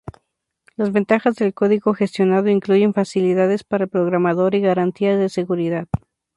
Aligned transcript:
Las 0.77 0.91
ventajas 0.91 1.35
del 1.35 1.53
código 1.53 1.93
gestionado 1.93 2.49
incluyen 2.49 2.91
facilidades 2.95 3.63
para 3.63 3.83
el 3.83 3.89
programador 3.91 4.55
y 4.55 4.59
garantías 4.61 5.19
de 5.19 5.29
seguridad. 5.29 5.87